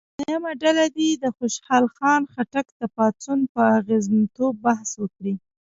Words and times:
دویمه 0.19 0.51
ډله 0.61 0.85
دې 0.95 1.09
د 1.23 1.25
خوشحال 1.37 1.85
خان 1.95 2.21
خټک 2.33 2.67
د 2.79 2.81
پاڅون 2.95 3.39
په 3.53 3.61
اغېزمنتوب 3.79 4.53
بحث 4.67 4.89
وکړي. 5.01 5.33